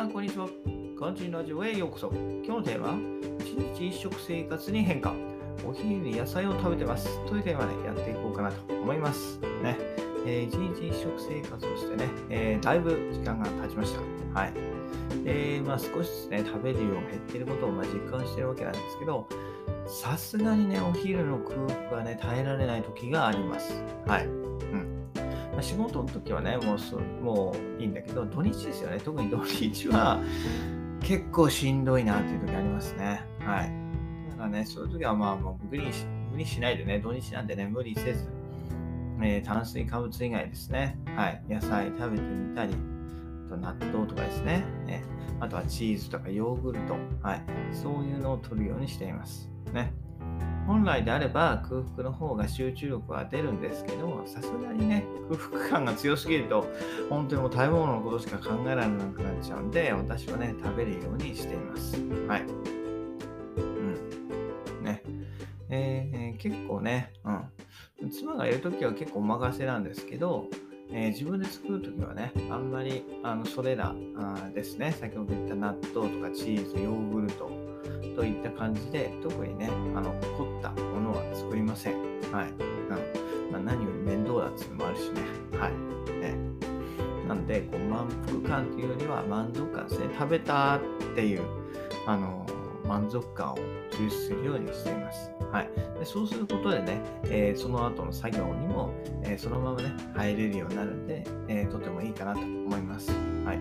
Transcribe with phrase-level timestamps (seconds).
[0.00, 0.48] さん、こんにちは。
[0.96, 2.08] 肝心ラジオへようこそ。
[2.08, 2.94] 今日のテーマは、
[3.38, 5.12] 一日一食生活に変化。
[5.62, 7.06] お昼に野菜を食べてます。
[7.26, 9.38] というテーマでやっていこうかなと思います。
[9.62, 9.76] ね。
[10.26, 14.40] えー一日一食生活をしてね、えーだいぶ時間が経ちました。
[14.40, 14.52] はい。
[15.26, 19.28] えーまあ、少しずつね、食べる量が減っていることをま実感してるわけなんですけど、
[19.86, 21.58] さすがにね、お昼の空
[21.90, 23.74] 腹はね、耐えられない時があります。
[24.06, 24.24] はい。
[24.24, 24.99] うん。
[25.60, 28.98] まあ仕事の時はね、もうそもういいんだけど、土日ですよね。
[28.98, 30.18] 特に土日は
[31.02, 33.22] 結構しんどいなっていう時ありますね。
[33.40, 33.72] はい。
[34.30, 38.26] だからね、そういう時はまあもう無理し無理しないでね、土日なんでね、無理せず、
[39.22, 42.74] えー炭水化物以外ですね、はい、野菜食べてみたり、
[43.50, 45.02] と納豆とかですね、え
[45.40, 49.50] あとはチーズとかヨーグルト、はい、そういうのを取るようにしています。
[49.74, 49.92] ね。
[50.66, 54.69] 本来であれば空腹の方が集中力は出るんですけど、さすが
[55.30, 56.66] にね、空腹感が強すぎると、
[57.08, 61.96] 本当にもう食べ物のことしか考えられなくなっちゃうんで、私はね、食べるようにしています。
[62.28, 62.42] はい。
[63.56, 64.84] うん。
[64.84, 65.02] ね。
[65.68, 68.10] えー結構ね、うん。
[68.10, 70.48] 妻がいるときは結構お任せなんですけど、
[70.90, 77.50] えー自分で作るときはね、あんまりあのそれらあですね、先ほど言った納豆とかチーズ、ヨーグルト
[78.16, 81.94] といった感じで、特にね、あの凝ったものは作りません。
[82.32, 82.79] はい。
[83.50, 85.22] まあ、何より面倒だっていうのもあるしね。
[85.58, 85.72] はい。
[86.20, 86.36] ね、
[87.28, 90.06] なんでこう、満腹感というよりは満足感ですね。
[90.18, 90.80] 食べたっ
[91.14, 91.42] ていう、
[92.06, 92.46] あの
[92.86, 93.56] 満足感を
[93.92, 95.30] 重視するようにしています。
[95.52, 95.70] はい。
[95.98, 98.92] でそうすることでね、えーその後の作業にも、
[99.22, 103.12] えーそのままね、入れるようになるんで、えーとてもいいかなと思います。
[103.44, 103.58] はい。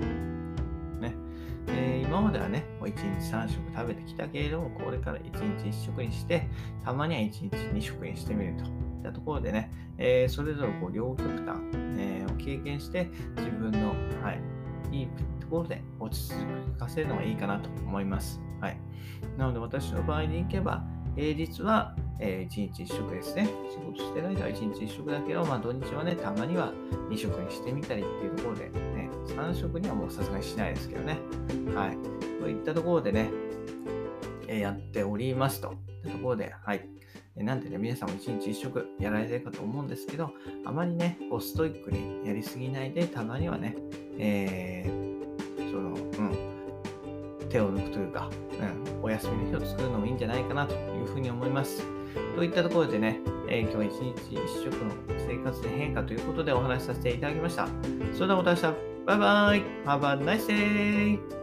[1.02, 1.14] ね。
[1.68, 6.48] え今まではね、もう1日3食食べてきたけれども、これから1日1食にして、
[6.84, 8.66] たまには1日2食にしてみると
[9.00, 11.60] ったところでね、えーそれぞれこう両極端、
[11.98, 13.90] えーを経験して、自分の、
[14.24, 14.42] はい、
[14.92, 15.08] いい
[15.40, 18.40] ところで落ち着かせるのがいいかなと思います。
[18.62, 18.78] はい。
[19.38, 20.84] なので私の場合に行けば、
[21.16, 23.48] 平日は、え1日1食ですね。
[23.72, 26.74] 仕事してる間は1日1食だけど、まあ土日はね、たまには
[27.10, 31.18] 2食にしてみたりっていうところで、ね、3食にはもうさすがにしないですけどね。
[31.74, 31.98] はい。
[32.42, 33.32] といったところでね、
[34.48, 35.74] えーやっておりますと。
[36.04, 36.88] いったところで、はい。
[37.36, 40.32] えなんでね、皆さんも1日1食やられてるかと思うんですけど、
[40.66, 43.76] あまりね、こうストイックにやりすぎないで、たまにはね、
[44.18, 45.10] えー
[45.72, 48.30] その、うん、手を抜くというか、
[48.60, 51.84] うん、お休みの日を作るのもいいんじゃないかなというふうに思います。
[52.36, 54.92] といったところでね、えー今日は一日一食の
[55.28, 57.68] 生活で変化ということでお話しさせていただきました。
[58.14, 58.64] それではまた明日、
[59.06, 61.39] バイバイ !Have a nice day!